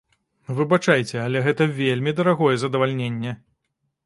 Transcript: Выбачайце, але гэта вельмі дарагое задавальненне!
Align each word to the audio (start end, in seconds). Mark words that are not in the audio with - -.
Выбачайце, 0.59 1.19
але 1.25 1.43
гэта 1.49 1.67
вельмі 1.81 2.15
дарагое 2.21 2.55
задавальненне! 2.63 3.37